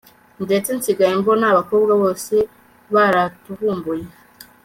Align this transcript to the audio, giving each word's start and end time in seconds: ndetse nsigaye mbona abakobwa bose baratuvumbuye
ndetse 0.45 0.69
nsigaye 0.77 1.13
mbona 1.21 1.45
abakobwa 1.51 1.93
bose 2.01 2.33
baratuvumbuye 2.93 4.05